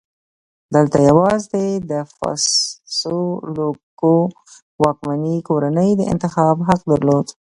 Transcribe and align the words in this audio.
دلته 0.75 0.97
یوازې 1.09 1.65
د 1.89 1.91
فاسولوکو 2.15 4.15
واکمنې 4.83 5.35
کورنۍ 5.47 5.91
د 5.95 6.01
انتخاب 6.13 6.57
حق 6.67 6.81
درلود. 6.91 7.27